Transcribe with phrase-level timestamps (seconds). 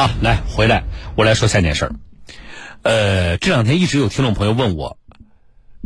[0.00, 0.84] 啊，来回来，
[1.14, 1.92] 我来说三件事儿。
[2.80, 4.96] 呃，这两天一直有听众朋友问我，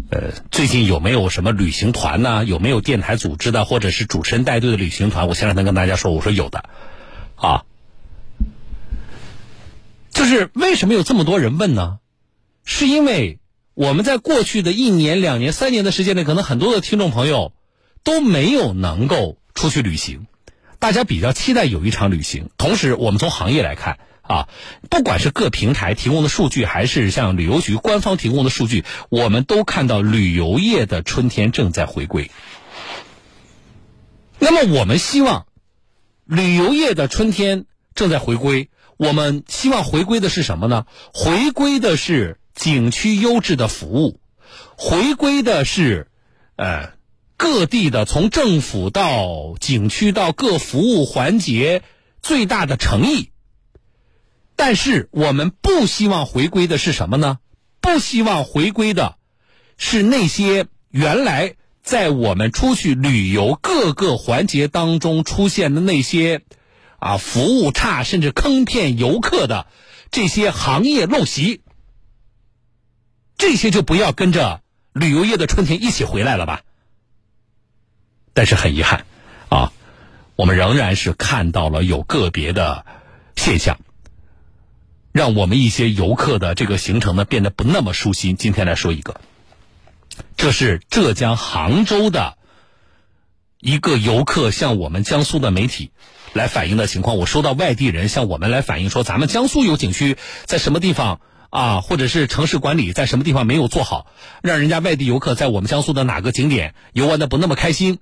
[0.09, 2.45] 呃，最近有没有什么旅行团呢？
[2.45, 5.27] 有没有电台组织的，或者是主持人带队的旅行团？
[5.27, 6.65] 我前两天跟大家说，我说有的，
[7.35, 7.65] 啊，
[10.13, 11.99] 就是为什么有这么多人问呢？
[12.65, 13.41] 是因为
[13.75, 17.53] 我们在过去的一年、两年、三年的时间内，可能很多的听众朋友
[18.05, 20.29] 都没有能够出去旅行，
[20.85, 22.51] 大家比较期待有一场旅行。
[22.59, 23.99] 同时，我们从行业来看。
[24.21, 24.49] 啊，
[24.91, 32.31] 不管是各平台提供的数据，还是像旅游局官方提供的数据，我们都看到旅游业的春天正在回归。
[34.39, 35.47] 那么，我们希望
[36.27, 38.69] 旅游业的春天正在回归。
[38.99, 40.85] 我们希望回归的是什么呢？
[41.15, 44.21] 回归的是景区优质的服务，
[44.77, 46.09] 回归的是
[46.57, 46.94] 呃
[47.37, 51.83] 各地的从政府到景区到各服务环节
[52.23, 53.31] 最大的诚意。
[54.57, 57.39] 但是我们不希望回归的是什么呢？
[57.81, 59.17] 不希望回归的，
[59.77, 66.43] 是那些原来在我们出去旅游各个环节当中出现的那些，
[66.99, 69.67] 啊，服务差甚至坑骗游客的
[70.11, 71.61] 这些行业陋习。
[73.37, 74.63] 这些就不要跟着
[74.93, 76.63] 旅游业的春天一起回来了吧。
[78.35, 79.07] 但是很遗憾，
[79.49, 79.73] 啊，
[80.37, 82.85] 我们仍然是看到了有个别的
[83.37, 83.79] 现象。
[85.13, 88.35] 让我们一些游客的这个行程呢变得不那么舒心。
[88.35, 89.21] 今天来说一个，
[90.37, 92.37] 这是浙江杭州的
[93.61, 95.93] 一个游客向我们江苏的媒体
[96.33, 97.17] 来反映的情况。
[97.17, 104.09] 我收到外地人向我们来反映说，咱们江苏有景区在什么地方啊，或者是城市管理在什么地方没有做好，
[104.43, 108.01] 让人家外地游客在我们江苏的哪个景点游玩的不那么开心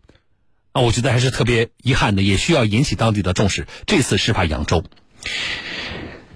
[0.72, 0.82] 啊？
[0.82, 3.66] 我觉得还是特别遗憾的，也需要引起当地的重视。
[3.86, 4.84] 这次事发扬州。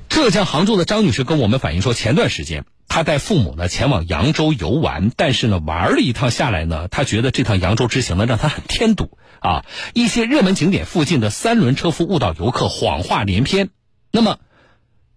[0.08, 13.68] 浙江杭州的张女士跟我们反映说，前段时间她带父母呢前往扬州游玩，但是呢玩了一趟下来呢，她觉得这趟扬州之行呢让她很添堵啊，一些热门景点附近的三轮车夫误导游客，谎话连篇。
[14.10, 14.38] 那么，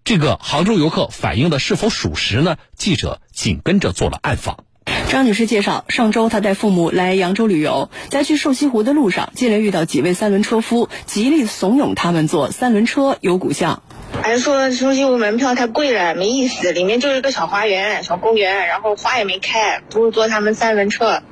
[0.03, 2.57] 这个杭州游客反映的是否属实呢？
[2.75, 4.65] 记者紧跟着做了暗访。
[5.09, 13.81] 张女士介绍，上周她带父母来扬州旅游，在去瘦西湖的路上，接连遇到几位三轮车夫，极力怂恿他们坐三轮车游古巷。
[14.21, 21.23] 还说瘦西湖门票太贵了，没意思，里面就是个小花园、小公园，然后花也没开，不如坐他们三轮车。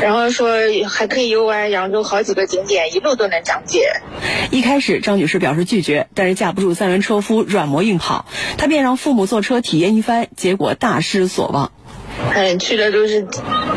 [0.00, 0.52] 然后说
[0.88, 4.00] 还可以游玩扬州好几个景点，一路都能讲解。
[4.52, 8.26] 一开始张女士表示拒绝，但是架不住三轮车夫软磨硬泡，
[8.58, 11.72] 她便让父母坐车体验一番，结果大失所望。
[12.34, 13.26] 嗯，去的都是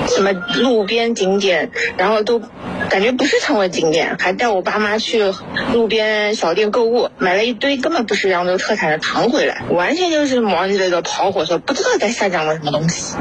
[0.07, 2.41] 什么路边景点，然后都
[2.89, 5.33] 感觉不是成为景点，还带我爸妈去
[5.73, 13.15] 路边小店购物，买了一堆根本不是扬州特产的糖回来，完全就是忙着的跑火车，不知道在下降了什么东西。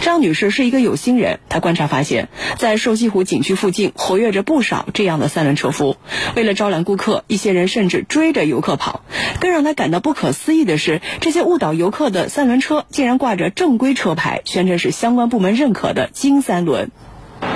[0.00, 5.96] 张女士是一个有心人，她观察发现，在瘦西湖景区附近活跃着不少这样的三轮车夫，
[6.34, 9.02] 为了招揽顾客，一些人甚至追着游客跑。
[9.40, 14.40] 更让她感到不可思议的是，这些误导游客的三轮车竟然挂着正规车牌。
[14.44, 16.90] 宣称是相关部门认可的金三轮。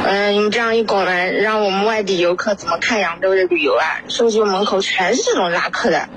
[0.05, 4.03] 嗯，你们这样一搞呢，让我们外地游客怎么看扬州的旅游啊？
[4.09, 6.09] 瘦西湖门口全是这种拉客的。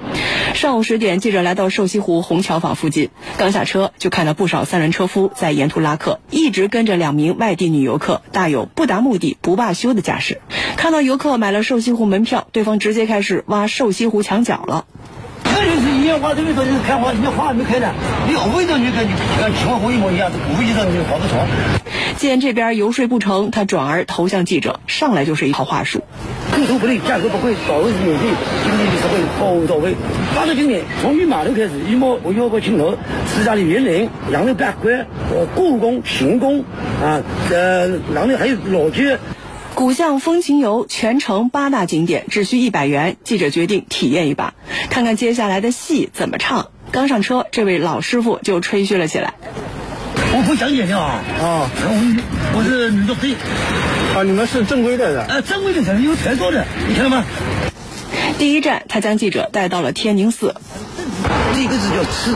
[0.55, 10.41] 上午十点，记者来到瘦西湖虹桥坊附近，刚下车就看到不少三轮车夫在沿途拉客，一直跟着两名外地女游客，大有不达目的不罢休的架势。
[10.77, 14.85] 看到游客买了瘦西湖门票，对方直接开始挖瘦西湖墙角了。
[15.43, 17.93] 肯定是一眼花，这边说你开花，你花还没开呢，
[18.27, 19.07] 你要味道你跟
[19.39, 21.45] 跟青花湖一模一样，不会知道你花不错。
[22.17, 26.01] 见这边游说不成，他转而投向记者，上来就是一套话术。
[26.51, 28.27] 口头不对，价格不贵，到位是免费，
[28.63, 29.93] 经济实惠，服务到位。
[30.35, 36.61] 八个景点，从御马路开始，一摸我越过青头，私家的园林，扬州八关，呃，故宫、行宫，
[37.03, 37.21] 啊，
[37.51, 39.19] 呃，然后还有老街。
[39.73, 44.53] 古巷风情游全程八大景点只需一百元，记者决定体验一把，
[44.89, 46.71] 看看接下来的戏怎么唱。
[46.91, 49.33] 刚上车，这位老师傅就吹嘘了起来
[50.37, 53.31] ：“我不讲解的啊啊，我我是女的配
[54.13, 57.23] 啊，你们是正规的人，呃，正规的才有台座的，你看到吗？”
[58.37, 60.53] 第一站，他将记者带到了天宁寺。
[61.53, 62.35] 第一个字叫寺，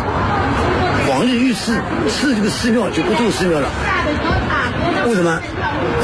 [1.09, 3.67] 皇帝御赐，赐这个寺庙就不做寺庙了。
[5.05, 5.41] 为什么？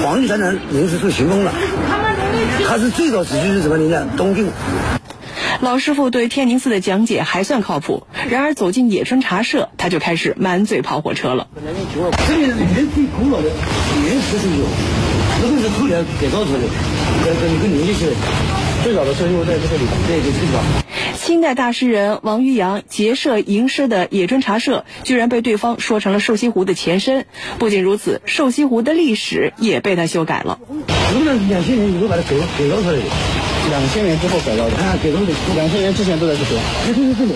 [0.03, 1.53] 皇帝在那临时做行宫了，
[2.68, 4.06] 他是最早时期是什么年代？
[4.18, 4.51] 东晋。
[5.61, 11.47] 老师傅对天宁寺的讲解还算靠谱，然而走进野春茶社，他就开始满嘴跑火车了。
[12.27, 13.49] 这里是原最古老的
[14.03, 14.65] 原始石油，
[15.41, 16.67] 这个是后来改造出来的，
[17.23, 18.11] 跟跟跟连接起来。
[18.83, 20.84] 最早的是因为在这里，在这个地方。
[21.25, 27.25] 清代大诗人王渔洋结社吟诗的野春茶社，居然被对方说成了瘦西湖的前身。
[27.57, 30.60] 不仅如此，瘦西湖的历史也被他修改了。
[31.16, 33.01] 两千年以后把它改改造出来的，
[33.72, 35.33] 两千年之后改造的，啊，改造的。
[35.56, 36.62] 两千年之前都在这边。
[36.86, 37.36] 对对对对。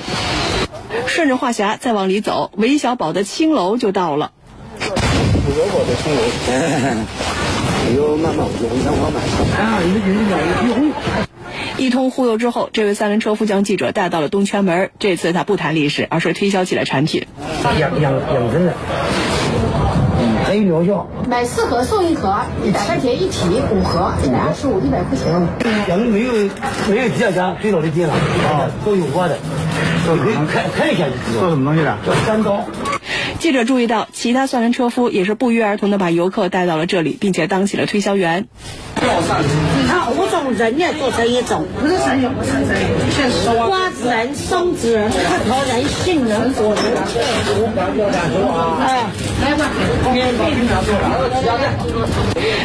[1.08, 4.34] 顺着话匣再往里走，韦小宝的青楼就到了。
[4.78, 4.94] 韦小
[5.74, 6.22] 宝的青楼，
[7.98, 9.20] 有妈妈，有回乡妈妈。
[9.58, 10.30] 啊，你们你们
[10.70, 10.94] 有
[11.80, 14.92] 一通忽悠之后，这位三轮车夫将记者带到了东圈门。
[15.00, 17.26] 这次他不谈历史，而是推销起了产品。
[17.80, 18.74] 养养养生的，
[20.44, 21.08] 很有疗效。
[21.30, 25.48] 买四盒送一盒，一百块钱一提，五盒一百二十五，一百块钱。
[25.88, 26.34] 咱们没有
[26.90, 29.38] 没有吉尔家最早的店了啊，都有挂的，
[30.06, 31.40] 你可以看看一下就知道。
[31.40, 31.98] 做什么东西的？
[32.06, 32.66] 叫三刀。
[33.40, 38.48] 记者注意到，其他三轮车夫也是不约而同的把游客带到了这里，并且当起了推销员。
[38.96, 42.34] 你看五种人也做成一种，不是生人，
[43.66, 46.84] 瓜子仁、松子仁、核桃仁、杏仁、果仁。
[48.82, 49.06] 哎，
[49.42, 49.72] 来吧，
[50.14, 50.54] 免费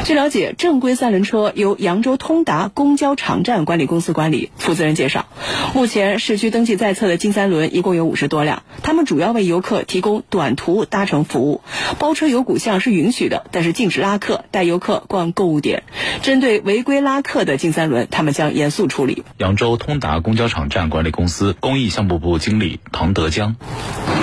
[0.05, 4.51] 据了解，正规三轮车由扬州通达公交场站管理公司管理。
[4.59, 5.27] 负责人介绍，
[5.73, 11.61] 目前市区登记在册的金三轮一共有五十多辆，他们主要为游客提供短途搭乘服务，
[11.99, 15.83] 包车游古巷是允许的，但是禁止拉客，带游客逛购物点。
[16.23, 19.25] 针对违规拉客的金三轮，他们将严肃处理。
[19.39, 23.57] 扬州通达公交场站管理公司公益项目部经理唐德江，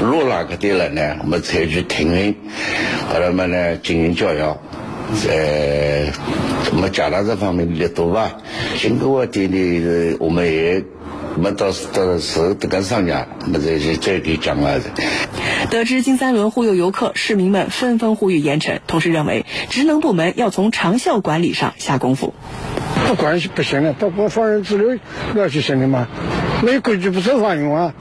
[0.02, 2.36] 路拉客的人呢，我们采取停运，
[3.08, 4.40] 和他们呢进行教育，
[5.30, 6.12] 呃，
[6.72, 8.32] 我们加大这方面的力度吧。
[8.80, 10.84] 经过我店里，我们也，
[11.36, 14.80] 我们到到时候这个商家，我们再再给讲了。
[15.72, 22.34] 得知金三轮忽悠游客，市民们纷纷呼吁严惩，同时认为职能部门要从长效管理上下功夫。
[23.08, 25.00] 不管是不行的，不管放任自流
[25.34, 26.10] 要去行的嘛，
[26.62, 27.94] 没规矩不守法用啊。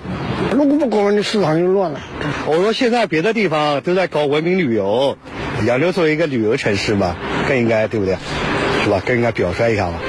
[0.52, 2.00] 如果不管，你市场就乱了。
[2.48, 5.16] 我说现在别的地方都在搞文明旅游，
[5.64, 7.14] 扬州作为一个旅游城市嘛，
[7.46, 8.16] 更应该对不对？
[8.82, 9.00] 是吧？
[9.06, 10.00] 更应该表率一下嘛。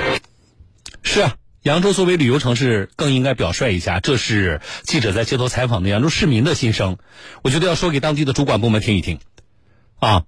[1.03, 1.35] 是啊。
[1.61, 3.99] 扬州作为旅游城市，更应该表率一下。
[3.99, 6.97] 这是记者在街头采访的扬州市民的心声。
[7.43, 9.19] 我觉得要说给当地的主管部门听一听，
[9.99, 10.25] 啊，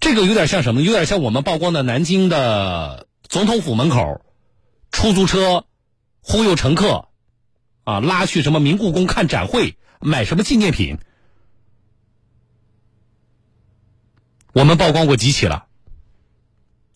[0.00, 0.82] 这个有点像什么？
[0.82, 4.20] 有点像我们曝光的南京的总统府门口，
[4.92, 5.64] 出租车
[6.20, 7.08] 忽悠乘客，
[7.84, 10.98] 啊，拉去什么明故宫看展会，买什么纪念品。
[14.52, 15.67] 我们曝光过几起了。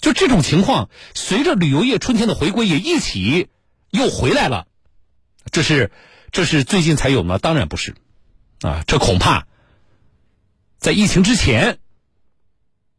[0.02, 3.49] 就这种情况，随着旅游业春天的回归，也一起
[3.88, 4.66] 又回来了。
[5.50, 5.93] 这是
[6.32, 7.38] 这是最近才有吗？
[7.38, 7.94] 当然不是，
[8.62, 9.46] 啊，这恐怕
[10.78, 11.78] 在疫情之前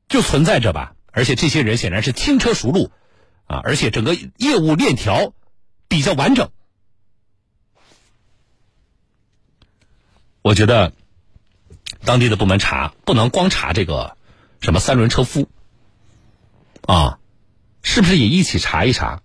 [0.08, 0.96] 就存在着吧。
[1.12, 2.90] 而且这些人显然是轻车熟路，
[3.46, 5.34] 啊，而且整个业务链条
[5.90, 6.50] 比较完整。
[10.42, 10.94] 我觉得
[12.06, 14.18] 当地的部门查不能光查这个
[14.62, 15.50] 什么三轮车夫。
[16.86, 17.20] 啊，
[17.82, 19.22] 是不是也一起查一查？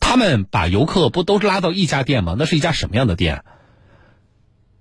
[0.00, 2.34] 他们把游客不都拉到一家店吗？
[2.38, 3.44] 那是一家什么样的店？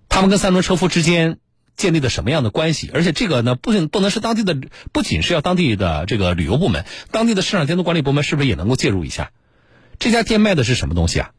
[0.09, 1.39] 他们跟三轮车夫之间
[1.75, 2.89] 建立的什么样的关系？
[2.93, 4.57] 而且这个呢，不仅不能是当地的，
[4.91, 9.31] 不仅是要当地的这个旅游部门，当地的市场监督管理部门是不是也能够介入一下？
[9.99, 11.31] 这家店卖的是什么东西啊？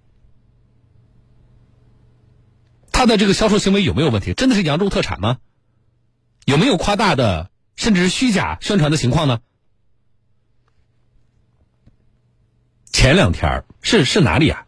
[2.93, 4.34] 他的这个销售行为有没有问题？
[4.34, 5.39] 真的是扬州特产吗？
[6.44, 9.41] 有没有夸大的甚至是虚假宣传的情况呢？
[13.08, 14.67] 前两天是是哪里啊？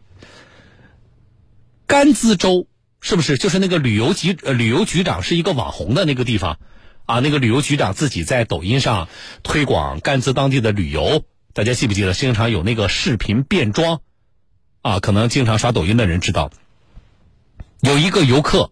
[1.85, 2.67] 甘孜州
[2.99, 6.57] 是不是就是那个旅游局呃旅游局长是一个网红的那个地方
[7.05, 7.19] 啊？
[7.19, 9.09] 那个旅游局长自己在抖音上
[9.43, 14.01] 推广甘孜当地的旅游，大家记不记得经常有那个视频变装
[14.81, 14.99] 啊？
[14.99, 16.49] 可能经常刷抖音的人知道，
[17.81, 18.71] 有一个游客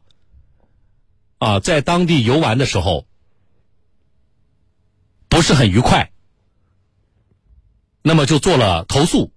[1.37, 3.05] 啊在当地游玩的时候
[5.27, 6.11] 不是很愉快，
[8.01, 9.31] 那么就做了投诉。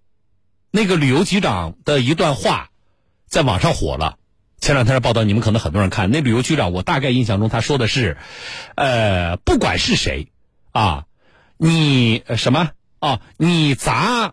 [0.74, 2.70] 那个旅游局长的一段话，
[3.28, 4.16] 在网上火了。
[4.58, 6.10] 前两天的报道，你们可能很多人看。
[6.10, 8.16] 那旅游局长，我大概印象中他说的是：，
[8.74, 10.28] 呃，不管是谁，
[10.70, 11.04] 啊，
[11.58, 14.32] 你什么啊，你砸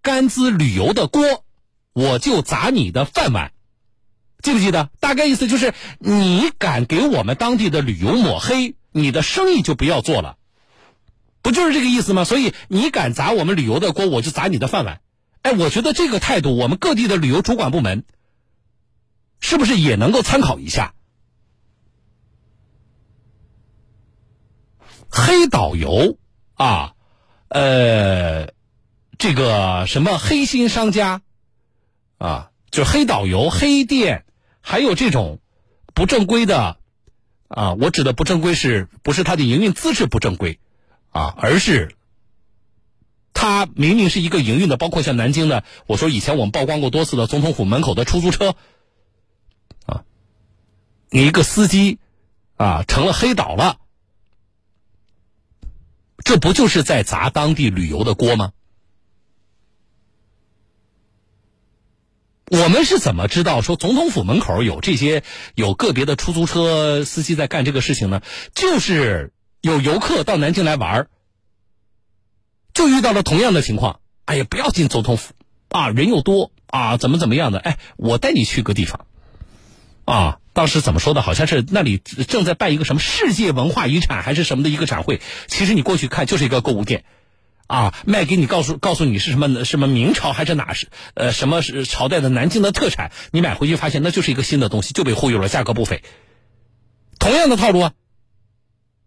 [0.00, 1.44] 甘孜旅游的锅，
[1.92, 3.52] 我就砸你的饭碗。
[4.42, 4.88] 记不记得？
[4.98, 10.38] 大概意思就是，你敢给我们当地的旅游抹黑，你的生意就不要做了。
[11.42, 12.24] 不就是这个意思吗？
[12.24, 15.02] 所以你敢砸我们旅游的锅，我就砸你的饭碗。
[15.42, 18.04] 哎，我觉得这个态度，我们各地的旅游主管部门
[19.40, 20.94] 是不是也能够参考一下？
[25.10, 26.18] 黑导游
[26.54, 26.94] 啊，
[27.48, 28.52] 呃，
[29.18, 31.22] 这个什么黑心商家
[32.18, 34.24] 啊，就黑导游、黑店，
[34.60, 35.40] 还有这种
[35.94, 36.78] 不正规的
[37.48, 40.60] 啊，我指的不正规是不是他的营运资质不正规
[41.08, 41.96] 啊，而是
[43.32, 48.54] 它明明是一个营运的，包括像南京的，我说以前我们曝光过多次的总统府门口的出租车
[49.86, 50.04] 啊，
[51.08, 51.98] 你一个司机
[52.56, 53.78] 啊成了黑导了，
[56.24, 58.52] 这不就是在砸当地旅游的锅吗？
[62.50, 65.22] 我们是怎么知道说总统府门口有这些
[65.54, 68.22] 有个别的出租车司机在干这个事情呢？
[68.54, 71.08] 就是有游客到南京来玩
[72.74, 74.00] 就遇到了同样的情况。
[74.24, 75.34] 哎呀，不要进总统府
[75.68, 77.58] 啊，人又多啊，怎么怎么样的？
[77.58, 79.06] 哎，我带你去个地方
[80.04, 80.38] 啊。
[80.52, 81.22] 当时怎么说的？
[81.22, 85.20] 好像是那里正在办一个什么世界文化遗产还是什么的一个展会。
[85.46, 87.04] 其实你过去看就是一个购物店。
[87.66, 93.12] 啊，卖给你，告诉告诉你是什么什么明朝还是哪是呃什么是朝代的南京的特产？
[93.30, 96.02] 你买回去发现那就是一个新的东西，就被忽悠了，价格不菲。
[97.20, 97.92] 同样的套路啊。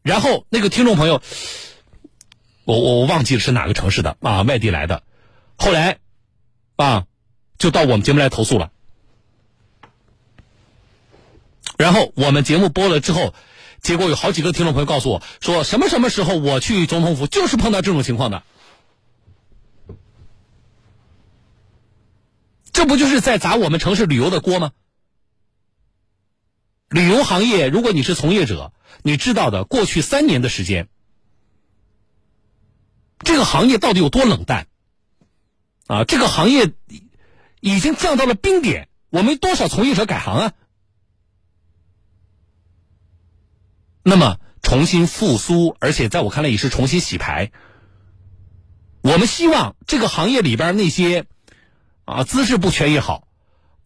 [0.02, 1.22] 然后那个听众朋友，
[2.66, 5.04] 我我我忘记了是哪个城市的啊，外地来的，
[5.58, 6.00] 后来
[6.76, 7.06] 啊
[7.58, 8.72] 就到我们节目来投诉了。
[11.78, 13.34] 然后我们节目播了之后，
[13.82, 18.44] 结果有好几个听众朋友告诉我说，什么什么时候我去总统府就是碰到这种情况的。
[22.72, 24.72] 这不就是在砸我们城市旅游的锅吗？
[26.90, 30.88] 旅游行业，如果你是从业者，你知道的，过去三年的时间，
[33.24, 34.68] 这个行业到底有多冷淡？
[35.88, 36.74] 啊，这个行业
[37.60, 40.54] 已经降到了冰点，我们多少从业者改行啊？
[44.04, 47.52] 那么重新复苏，而且在我看来也是重新洗牌。
[49.02, 51.26] 我们希望这个行业里边那些。
[52.06, 53.30] 啊，资质不全也好，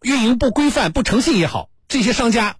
[0.02, 2.56] 运营不规范、不诚信也好，这些商家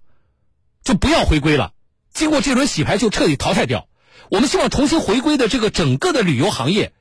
[0.85, 1.73] 就不要回归了。
[2.13, 3.88] 经过这轮洗牌，就彻底淘汰掉。
[4.29, 6.93] 我们希望重新回归的这个整个的旅游行业，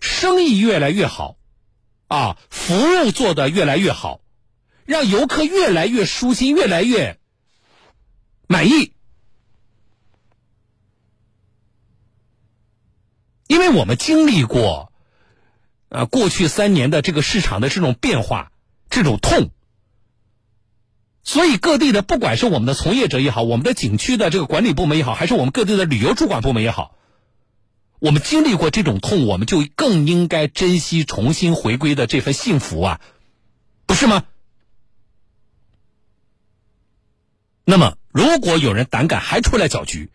[0.00, 1.36] 生意越来越好，
[2.08, 4.20] 啊，服务做得越来越好，
[4.84, 7.18] 让游客越来越舒心、越来越
[8.46, 8.92] 满意。
[13.46, 14.88] 因为我们经历过。
[15.92, 18.52] 啊，过去三年的这个市场的这种变化，
[18.90, 19.50] 这种痛，
[21.30, 26.96] 所以各地的不管是我们的从业者也好，我们的景区的这个管理部门也好，还是我们各地的旅游主管部门也好，
[28.00, 33.00] 我们经历过这种痛，我们就更应该珍惜重新回归的这份幸福啊，
[33.86, 34.24] 不是吗？
[37.64, 40.10] 那么，如果有人胆敢还出来搅局，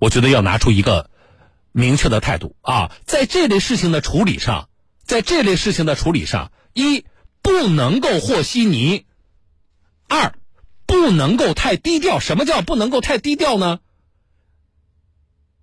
[0.00, 1.08] 我觉得要拿出一个。
[1.74, 4.68] 明确的态度啊，在这类事情的处理上，
[5.06, 7.06] 在这类事情的处理上，一
[7.40, 9.06] 不能够和稀泥，
[10.12, 10.34] 二
[10.86, 12.20] 不能够太低调。
[12.20, 13.80] 什么叫不能够太低调呢？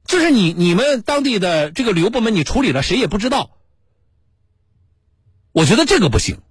[0.05, 3.51] 就是你你们当地的这个旅游部门，你处理了谁也不知道。
[5.51, 6.41] 我觉得这个不行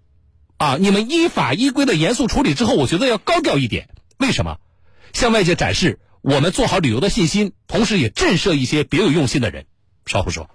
[0.58, 0.76] 啊！
[0.78, 3.88] 你们依法依规的严肃处理之后，我觉得要高调一点。
[4.18, 4.58] 为什么？
[5.12, 5.98] 向外界展示。
[6.20, 9.66] 我们做好旅游的信心，同时也震慑一些别有用心的人。
[10.06, 10.50] 稍后说。